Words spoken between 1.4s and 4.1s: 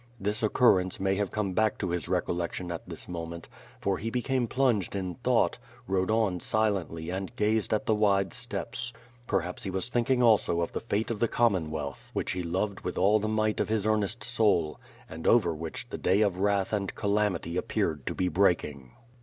back to his recollection at this moment, for he